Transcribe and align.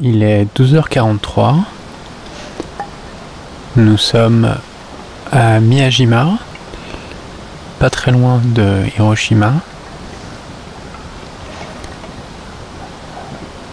Il 0.00 0.22
est 0.22 0.46
12h43. 0.56 1.56
Nous 3.74 3.96
sommes 3.96 4.54
à 5.32 5.58
Miyajima, 5.58 6.38
pas 7.80 7.90
très 7.90 8.12
loin 8.12 8.40
de 8.44 8.84
Hiroshima. 8.96 9.54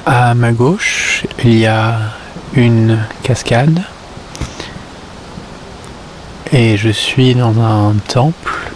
À 0.08 0.34
ma 0.34 0.52
gauche, 0.52 1.28
il 1.44 1.60
y 1.60 1.68
a 1.68 1.96
une 2.56 2.98
cascade. 3.22 3.84
Et 6.52 6.76
je 6.76 6.90
suis 6.90 7.36
dans 7.36 7.62
un 7.62 7.94
temple 8.08 8.72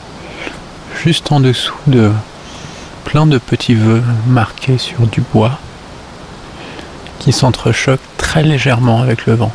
juste 1.04 1.32
en 1.32 1.40
dessous 1.40 1.74
de 1.88 2.12
plein 3.06 3.26
de 3.26 3.40
petits 3.40 3.74
vœux 3.74 4.04
marqués 4.28 4.78
sur 4.78 5.08
du 5.08 5.22
bois 5.34 5.58
qui 7.20 7.32
s'entrechoquent 7.32 8.00
très 8.18 8.44
légèrement 8.44 9.02
avec 9.02 9.26
le 9.26 9.36
vent. 9.36 9.52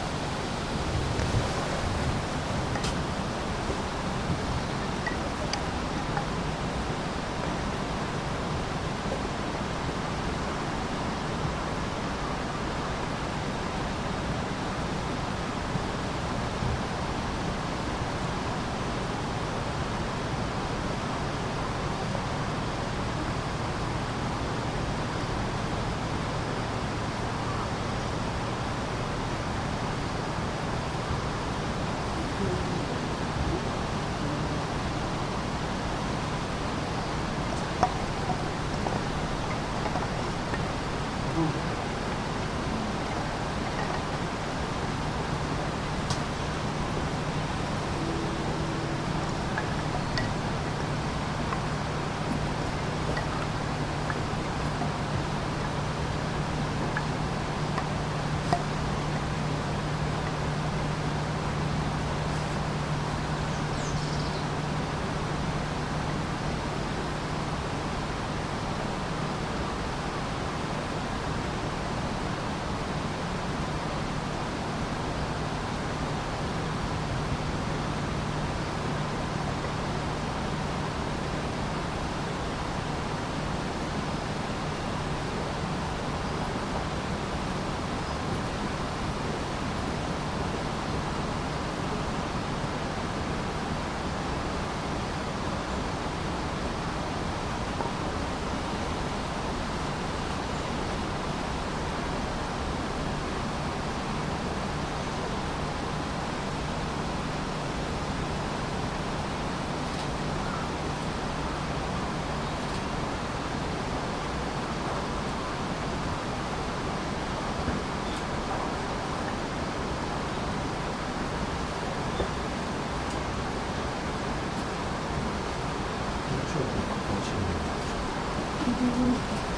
Mm-hmm. 128.80 129.53